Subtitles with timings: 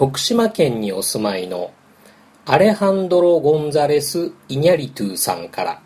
[0.00, 1.72] 徳島県にお住まいの
[2.46, 5.82] アレハンドロ・ゴンザレス・イニャリトゥさんから。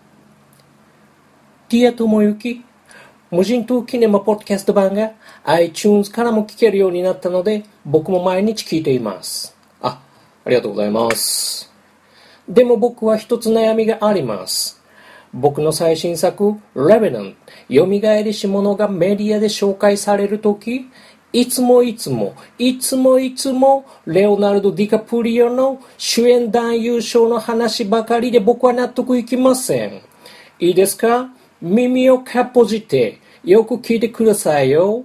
[1.69, 2.65] ティアともゆき
[3.33, 5.11] 無人島キネマポッドキャスト版が
[5.43, 9.57] iTunes からも聞けるようになったので僕も毎日聞いています。
[9.83, 10.01] あ
[10.45, 11.73] ありがとうございます。
[12.49, 14.81] でも僕は一つ悩みがあります。
[15.33, 17.35] 僕の最新作、レベナン、
[17.69, 20.87] 蘇りし者がメディアで紹介されるとき、
[21.35, 30.01] いつもいつも、いつもいつも、レオナルド・ディカプリオの主演男優賞の話ばかりで僕は納得いきません。
[30.61, 31.29] いいですか？
[31.61, 35.03] 耳をかっぽじて、よく聞いてくださいよ。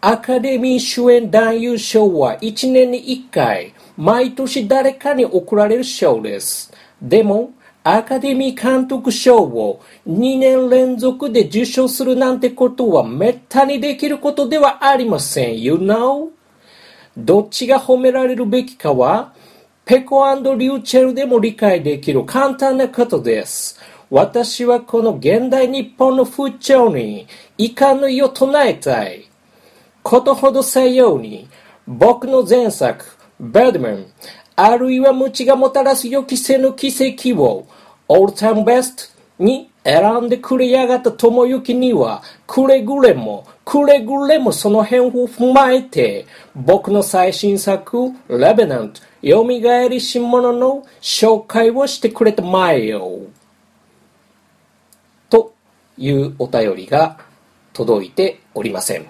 [0.00, 2.98] アカデミー主演男優賞は1年に
[3.30, 6.72] 1回、毎年誰かに贈られる賞です。
[7.02, 7.50] でも、
[7.90, 15.58] アカデミー監督賞を2年連続で受賞するなんてことはめったにできることではありません。
[15.58, 16.28] You know?
[17.16, 19.32] どっちが褒められるべきかは、
[19.86, 23.80] ペコリューチェルでも理解できる簡単なことです。
[24.10, 29.24] 私はこの現代日本の風潮に遺憾の意を唱えたい。
[30.02, 31.48] ことほどさように、
[31.86, 33.04] 僕の前作、
[33.40, 34.06] バドマン、
[34.60, 37.68] あるいは無知がもたらす予期せぬ奇跡を
[38.08, 53.08] オールタイムベストに選んでくれやがった友行には、くれぐれも、くれぐれもその辺を踏まえて、僕の最新作、レベナント、蘇りし者の紹介をしてくれたまえよ。
[55.30, 55.54] と
[55.96, 57.16] いうお便りが
[57.72, 59.06] 届いておりません。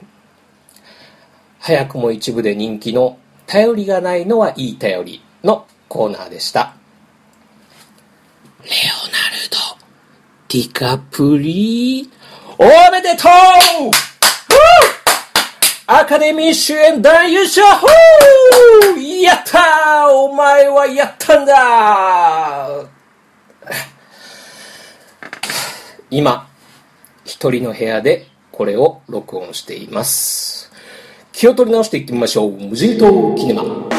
[1.58, 6.74] 早くも一部で人気の頼りがないのはいい頼りのコーナーでした。
[8.62, 8.70] レオ
[9.10, 9.56] ナルド・
[10.48, 12.10] ディカプリ
[12.58, 13.90] おめでとう
[15.86, 22.84] アカデミー主演男優賞やったーお前はやったんだ
[26.10, 26.48] 今、
[27.24, 30.70] 一人の部屋でこれを録音しています。
[31.32, 32.52] 気を取り直していってみましょう。
[32.52, 33.97] 無人島キネマ。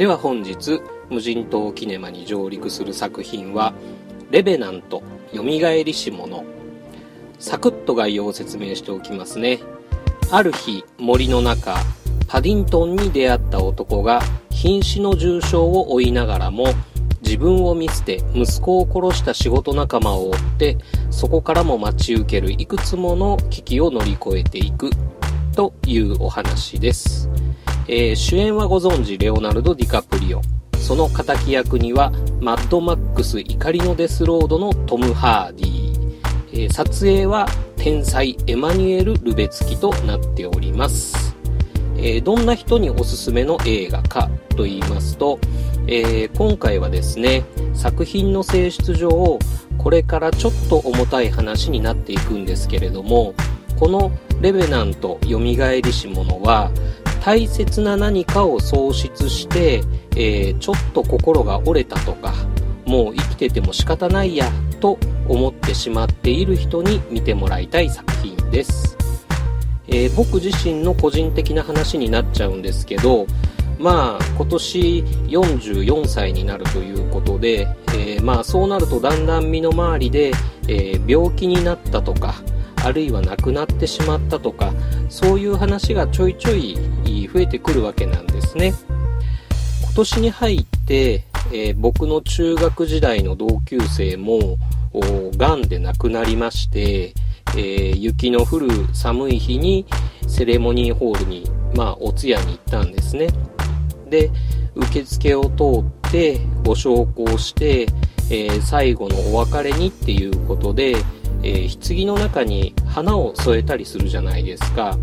[0.00, 0.80] では本日
[1.10, 3.74] 無人島キネマに上陸する作品は
[4.32, 6.42] 「レベナントよみがえりし者」
[7.38, 9.60] サクッと概要を説明しておきますね。
[10.30, 11.74] ある日森の中
[12.28, 16.68] パディントンに出会った男が瀕死の重傷を負いながらも
[17.20, 20.78] 自分を見捨て息子を殺した仕事仲間を追って
[21.10, 24.88] そこからも待ち受けるいくつもの危機を乗り越えていく
[25.54, 27.29] というお話です。
[27.92, 30.40] えー、主演はご存知レオナルド・ディカプリオ。
[30.78, 41.34] その敵役にはマッドマックス怒りのデスロードのトム・ハーディ、えー、撮影は天才エマニュエル・ルベツキとなっております、
[41.96, 45.40] えー、どんな人におすすめの映画かと言いますと、
[45.88, 49.38] えー、今回はですね作品の性質上
[49.78, 53.34] これからちょっと重たい話になっていくんですけれども
[53.78, 56.70] この「レベナントよみがえりし者は
[57.20, 59.82] 大切な何かを喪失して、
[60.16, 62.32] えー、ちょっと心が折れたとか
[62.86, 64.50] もう生きてても仕方ないや
[64.80, 64.98] と
[65.28, 68.96] 思ってしまっている人に見てもらいたい作品です、
[69.86, 73.26] えー、僕自身の個人的な話になっちゃうんですけど
[73.78, 80.32] まあ今年44歳になるということで、えー、まあそうなるとだんだん身の回りで、
[80.68, 82.34] え病気になったとか
[82.84, 84.72] あるいは亡くなってしまったとか
[85.08, 86.76] そういう話がちょいちょい
[87.32, 88.72] 増えてくるわけなんですね。
[89.84, 94.56] 今年に入って、えー、僕の中学時代の同級生も
[95.36, 97.12] がんで亡くなりまして、
[97.56, 99.84] えー、雪の降る寒い日に
[100.28, 103.28] セレモニーホールに、まあ、お通夜に行ったんですね。
[104.08, 104.30] で
[104.74, 107.82] 受付を通ってご焼香して、
[108.30, 110.96] えー、最後のお別れにっていうことで
[111.42, 114.96] えー、棺の中に花を添えたりするじゃないですか。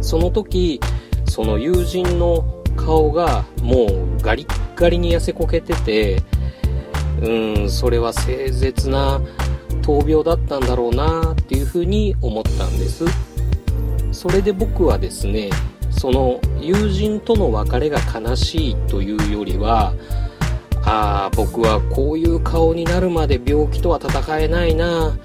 [0.00, 0.80] その時
[1.24, 6.22] その友人の顔がもうガリッガリに痩せこけてて
[7.20, 9.20] うんそれは凄絶な
[9.82, 13.04] 闘病だったんだろうなっていうふうに思ったんです。
[14.12, 15.50] それで僕はですね
[15.90, 19.94] その友人との別れが悲しいというよりは
[20.86, 25.18] ああ僕はこういう顔になるまで病気とは戦えないな。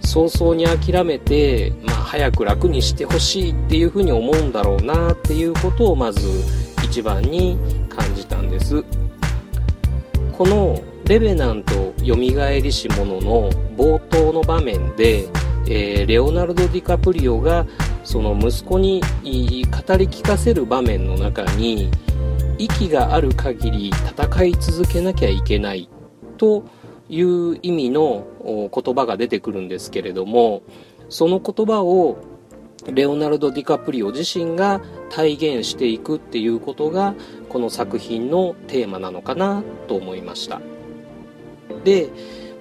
[0.00, 6.20] 早々に諦めて、まあ、早く楽にしてほしいっていうふうに思うんだろうなっていうことをまず
[6.82, 7.58] 一番に
[7.90, 8.82] 感じたんです。
[10.32, 15.28] この「レベナントよみがえりし者」の冒頭の場面で、
[15.68, 17.66] えー、レオナルド・ディカプリオが
[18.02, 21.90] その息子に語り聞かせる場面の中に
[22.58, 25.88] 息がある限り戦い続けなきゃいけない
[26.36, 26.64] と
[27.08, 30.62] いう意味の言葉が出てくるんですけれども
[31.08, 32.18] その言葉を
[32.92, 37.14] レオナルド・ディカプリオ自身が体現していくっていうことが
[37.48, 40.60] この作品のテーマなのかなと思いました。
[41.84, 42.10] で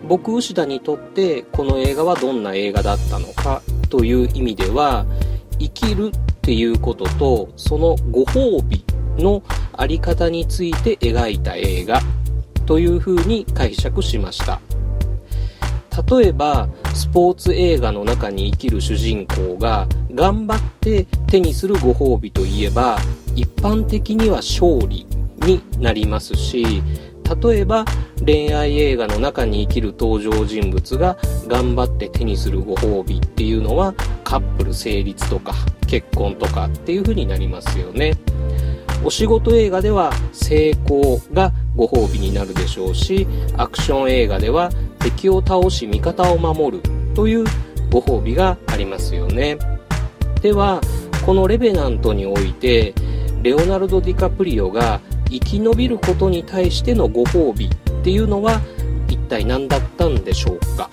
[0.07, 5.05] 僕牛田にとってこの映画はどんな映画だったのかという意味では
[5.59, 8.83] 生きるっていうこととそのご褒美
[9.17, 9.41] の
[9.77, 12.01] あり方について描いた映画
[12.65, 14.59] というふうに解釈しました。
[16.05, 22.99] 例えばスポーツ映画の中に生きる主人公が頑張って手にするご褒美といえば
[23.35, 25.07] 一般的には勝利
[25.37, 26.83] になりますし
[27.41, 27.83] 例えば
[28.25, 33.93] 恋愛映画の中に生きる登場人物が頑張って手にするご褒美っていうのは
[34.23, 35.53] カップル成立とか
[35.87, 38.13] 結婚とかっていう風になりますよね。
[39.03, 46.83] お仕事映画では成功がご褒美になるでしょうしアクション映画では敵を倒し味方を守る
[47.13, 47.45] という
[47.91, 49.57] ご褒美がありますよね。
[50.41, 50.81] では
[51.25, 52.93] この「レベナント」において
[53.43, 54.99] レオナルド・ディカプリオが
[55.29, 57.69] 生き延びることに対してのご褒美っ
[58.03, 58.59] ていうのは
[59.07, 60.89] 一体何だったんでしょうか？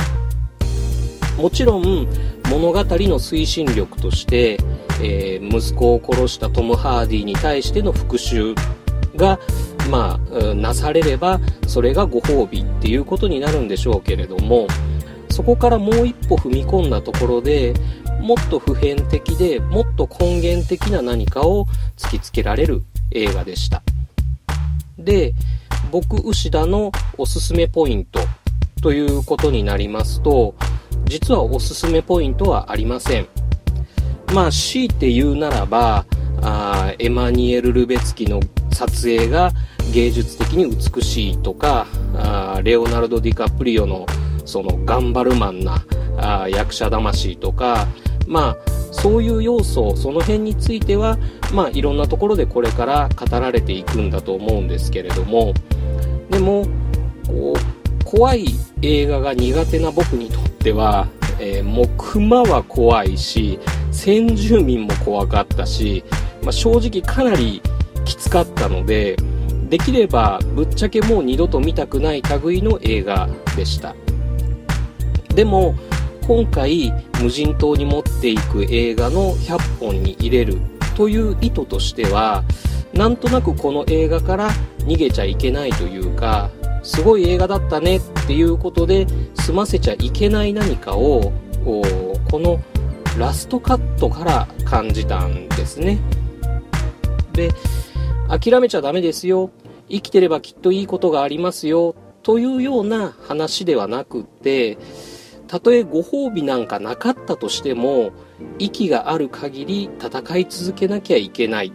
[1.37, 2.06] もちろん
[2.50, 2.85] 物語の
[3.19, 4.58] 推進力として、
[5.02, 8.55] えー、息子を殺したトム・ハーディに対しての復讐
[9.17, 9.38] が
[9.91, 14.67] まあ、なされればそれがご褒美っていうことになるんでしょうけれども
[15.31, 17.75] そこからもう一歩踏み込んだところで
[18.20, 23.82] もっと普遍的でもっと根源的な何かを突きつけられる映画でした。
[24.99, 25.35] で
[25.91, 28.20] 僕牛田のおすすめポイント
[28.81, 30.55] ということになりますと
[31.06, 33.29] 実はおすすめポイントはありません。
[34.33, 36.05] まあ強いて言うならば
[36.43, 38.41] あエマニエル・ルベツキの
[38.73, 39.53] 撮影が
[39.93, 41.87] 芸術的に美しいとか
[42.17, 44.06] あレオナルド・ディカプリオの
[44.45, 45.85] その頑張るマンな
[46.19, 47.87] あ役者魂とか
[48.27, 51.17] まあそういう要素その辺については
[51.53, 55.55] まあいろんなところでこれから語られていくんだと思うんですけれども
[56.31, 56.67] でも
[57.27, 58.47] こう怖い
[58.83, 61.06] 映画が苦手な僕にとっては、
[61.38, 63.61] えー、もう熊は怖いし
[63.93, 66.02] 先住民も怖かったし、
[66.43, 67.61] まあ、正直かなり
[68.06, 69.16] きつかったので
[69.69, 73.94] できればぶっちゃけもう二度と見たくない類の映画でした。
[75.34, 75.75] でも
[76.26, 80.58] 今回無人島に持っていく映画の100本に入れる
[80.96, 82.44] という意図としては
[82.94, 86.50] なんとなくこの映画から逃げちゃいけないというか
[86.82, 91.32] すごい映画だったねっっていうことで済ませちゃいけない何かを
[91.65, 91.82] こ
[92.41, 92.58] の
[93.19, 95.98] ラストカットから感じたんですね。
[97.32, 97.51] で
[98.29, 99.51] 諦めちゃダメですよ。
[99.91, 101.94] 生きてればきっといいことがありますよ。
[102.22, 104.79] というような話ではなくって
[105.46, 108.13] たとえご褒美なんかなかったとしても
[108.58, 111.72] 息がある限り戦い続けなきゃいけない。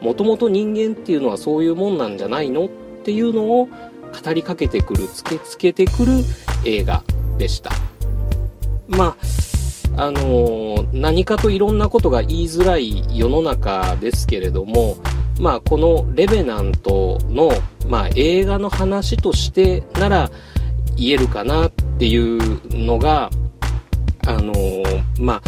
[0.00, 2.64] もともと人間っていうのはそういうもんなんじゃないの？
[2.64, 2.68] っ
[3.04, 3.68] ていうのを
[4.12, 6.12] 語りかけてくるつけつけてくる
[6.64, 7.02] 映画
[7.38, 7.70] でした。
[8.88, 9.16] ま
[9.96, 14.96] ああのー、何かといろんなことが言いづらい世の中ですけれども
[15.42, 17.52] まあ、この「レベナントの」
[17.88, 20.30] まあ、映画の話としてなら
[20.96, 23.28] 言えるかなっていうのが
[24.26, 25.42] あのー、まあ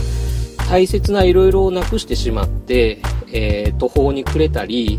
[0.68, 4.99] 大切ないろいろをなくしてしまって、えー、途方に暮れたり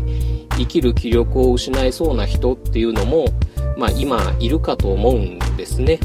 [0.56, 3.26] 生きる気力を失いそうな人っていうのも、
[3.76, 6.00] まあ、今いるかと思うんですね。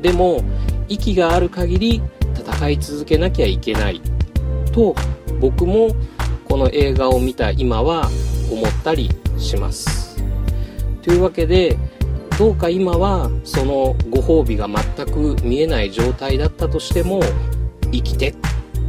[0.00, 0.42] でも
[0.88, 2.02] 息がある限り
[2.34, 4.00] 戦い続けなきゃいけない。
[4.72, 4.94] と
[5.40, 5.90] 僕も
[6.48, 8.08] この映画を見た今は
[8.50, 10.22] 思ったりします。
[11.02, 11.76] というわけで
[12.38, 17.20] どうか今はそのご褒美が全く見えない状態だったとしても
[17.92, 18.34] 生きてっ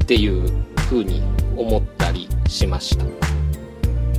[0.08, 0.50] ていう
[0.90, 1.22] 風に
[1.58, 3.06] 思ったりしました。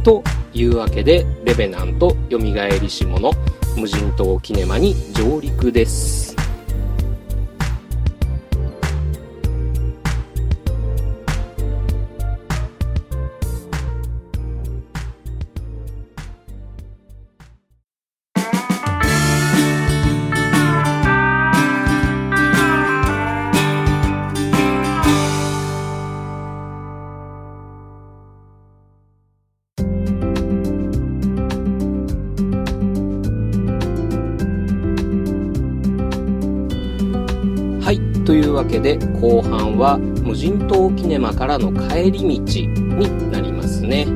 [0.02, 3.32] というわけでレベナントよみがえりし者
[3.76, 6.31] 無人島キネマに上陸です。
[38.24, 44.06] というわけで後半は無人島キネマからの帰り道になりますね、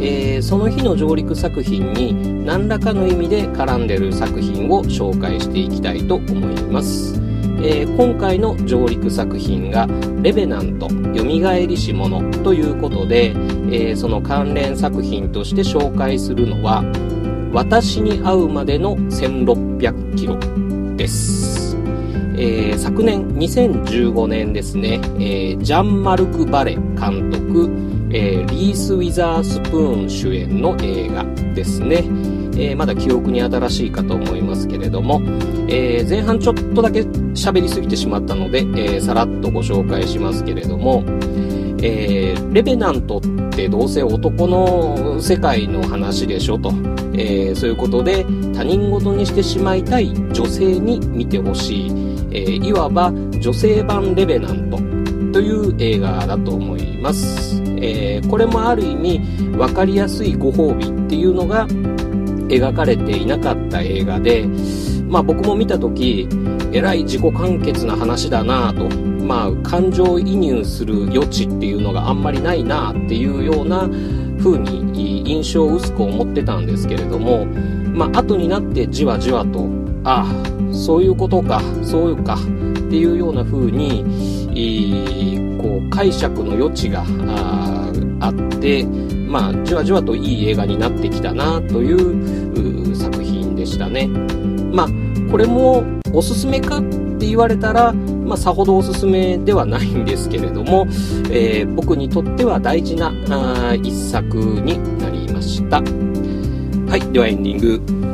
[0.00, 7.14] えー、その日の上陸作品に何らかの意味で絡んでる作品を紹介していきたいと思います、
[7.62, 9.88] えー、今回の上陸作品が
[10.22, 16.84] 「レベナントよみがえりし者」ということで、えー、その関連作品として紹介するのは
[17.52, 20.38] 「私に会うまでの1600キロ」
[20.96, 21.55] です。
[22.38, 27.70] えー、昨年2015年ですね、えー、ジャン・マルク・バレ監督、
[28.10, 31.24] えー、リース・ウィザースプーン主演の映画
[31.54, 32.04] ですね。
[32.58, 35.20] えまだ記憶に新しいかと思いますけれども、
[35.68, 41.04] え前半ちょっとだけ喋りすぎてしまったので、えさらっとご紹介しますけれども、
[41.82, 46.72] えーレベナントってどうせ男の世界の話でしょと、
[47.12, 52.06] えそういうことで他人事にしてしまいたい女性に見てほしい
[52.36, 54.76] えー、いわば女性版レベナント
[55.32, 57.62] という映画だと思います。
[57.78, 59.18] え、これもある意味
[59.56, 61.66] 分かりやすいご褒美っていうのが
[62.48, 64.46] 描かれていなかった映画で、
[65.08, 66.28] まあ僕も見た時、
[66.72, 68.88] えらい自己完結な話だなと、
[69.26, 73.88] まあ感情移入する余地っていうのがあんまりないなっていうような
[74.38, 79.68] 風に印象を薄く思ってたんですけれども、まあ後になってじわじわと、
[80.04, 84.04] ああ、そういうことか、そういうか、っていうような風に、
[85.60, 87.04] こう、解釈の余地が
[88.20, 88.84] あって、
[89.26, 94.06] まあ、じわじわといい映画になってきたな、という作品でしたね。
[94.72, 94.88] まあ、
[95.30, 96.82] これもおすすめかっ
[97.18, 97.92] て言われたら、
[98.26, 100.86] まあ、さほどおすすめではないんですけれども、
[101.30, 103.12] えー、僕にとっては大事な
[103.74, 105.80] 一作になりました。
[105.80, 108.05] はい、ではエンディング。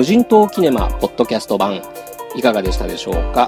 [0.00, 1.82] 無人島キネマポッドキャスト版
[2.34, 3.46] いかがでしたでしょうか？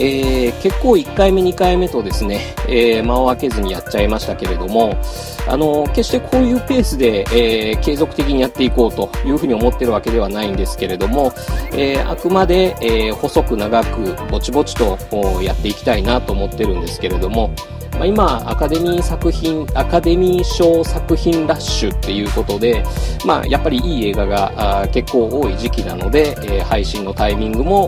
[0.00, 5.00] えー、結構1回目2回目とですね、えー、間を空けずにやっちゃいましたけれども、
[5.46, 11.32] あの、決してこういうペースで、えー、継続的にやっていこうというふうに思ってるわけではないんですけれども、
[11.72, 14.98] え、あくまで、え、細く長くぼちぼちと
[15.40, 17.54] やっていきたいなと思ってるんですけれども、
[18.00, 22.82] まあ、今、アカデミー作品、アカデミー賞作品ラッシュっていうことで、
[23.26, 27.86] まあ、やっぱりいい映画が結構多い時期なので、えー、配信のタイミングも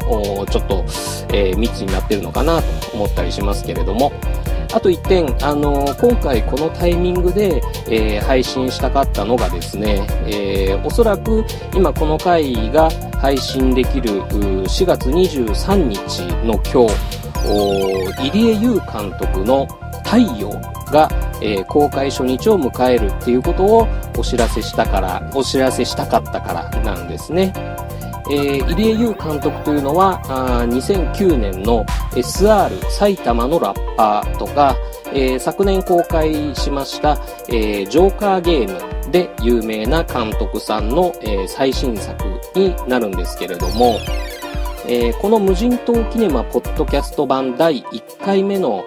[0.51, 0.85] ちょっと、
[1.33, 4.13] えー、密になってるのかなと思ったりしますけれども、
[4.75, 11.43] あと1点、あのー、今回このタイミングで、えー、配信したかったのがですね、えー、おそらく
[11.75, 19.67] 今この回が配信できる4月23日の今日、入江優監督の
[20.05, 20.51] 太陽
[20.91, 21.09] が、
[21.41, 27.53] えー、公開初日を迎えるっていうことをお知らせしたから、お知らせしたかったからなんですね。
[28.31, 34.77] えー、入江優監督というのは、あ2009年の SR 埼玉のラッパーとか、
[35.13, 37.19] えー、昨年公開しました、
[37.49, 43.99] えー、ジョーカーゲームで有名な監督さんの、え、最新作になるんですけれども、
[44.87, 48.85] えー、この無人島キネマポッドキャスト版第1回目の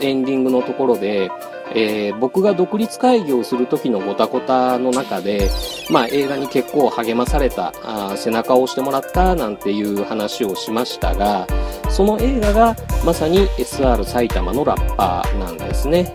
[0.00, 1.28] エンディングのところで、
[1.74, 5.50] えー、僕が独立会議をする時のごたごたの中で、
[5.90, 11.46] まあ、映画に結構励まされたあ背中を押してもらったなんていう話をしましたが
[11.90, 16.14] その映画がまさに SR 埼玉のラッパーなんですね、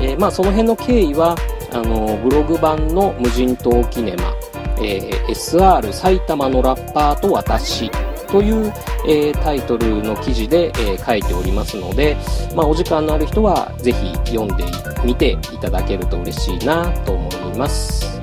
[0.00, 1.36] えー、まあ、その辺の経緯は
[1.72, 4.34] あのブログ版の無人島キネマ、
[4.82, 7.90] えー、SR 埼玉のラッパーと私
[8.26, 8.72] という、
[9.06, 12.16] え、タイトルの記事で、え、書いておりますので、
[12.54, 14.64] まあ、お時間のある人はぜひ読んで
[15.04, 18.20] みていただけると嬉しいなと思います。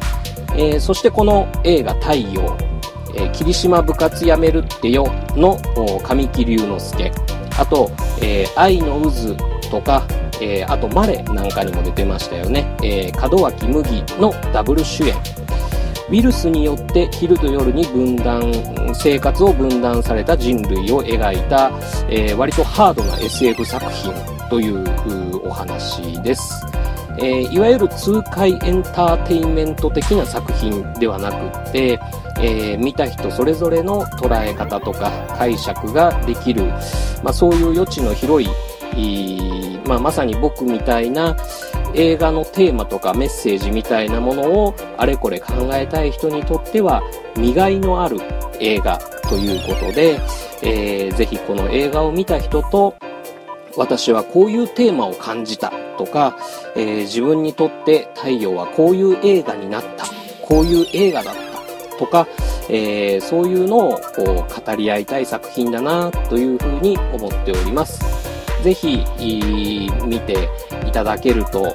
[0.56, 2.56] え、そしてこの映画太陽、
[3.16, 5.58] え霧島部活やめるってよの
[6.04, 7.12] 神木隆之介、
[7.58, 7.92] あと、
[8.22, 10.04] え愛の渦とか、
[10.42, 12.76] えあとマレなんかにも出てましたよね。
[12.84, 15.16] え門脇麦のダブル主演。
[16.10, 18.42] ウイルスによって昼と夜に分断、
[18.94, 21.72] 生活を分断された人類を描いた、
[22.10, 24.14] えー、割とハードな SF 作品
[24.50, 26.66] というお話です。
[27.18, 32.00] えー、いわゆる痛快エンターテインメント的な作品ではなくて、
[32.40, 36.64] えー、見た人それぞれの捉え方とか解釈ができる、
[37.24, 41.38] まあ、そういう余地の広い、まあ、まさに僕みたいな
[41.94, 47.04] 映画のテーマとかメッセージみたいなものをあれこれ考えたい人にとっては
[47.38, 48.18] 見がいのある
[48.60, 48.98] 映画
[49.30, 50.20] ということで、
[50.62, 52.96] えー、ぜひこの映画を見た人と
[53.76, 56.38] 私はこういうテーマを感じたとか、
[56.76, 60.06] えー、自分にとって太陽はこういう映画になった、
[60.42, 62.28] こういう映画だったとか、
[62.70, 64.26] えー、そういうのをこう
[64.66, 68.02] 語り合いたい作品だなというふうに思っております。
[68.64, 69.04] ぜひ
[70.06, 70.48] 見て
[70.94, 71.74] ただけると、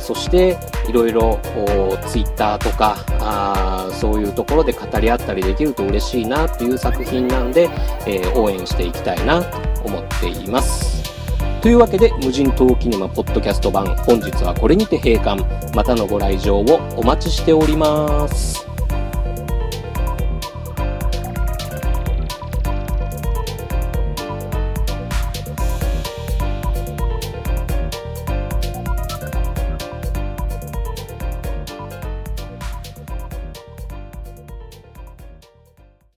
[0.00, 1.38] そしていろいろ
[2.08, 7.70] Twitter とかあそういうところで語り合ったりできると嬉しいなという作品なんで、
[8.06, 11.00] えー、応援していきたいなと思っています。
[11.60, 15.44] というわけで無人島キネマポッドキャスト版本日はこれにて閉館。
[15.74, 16.62] またのご来場を
[16.96, 18.69] お待ちしております。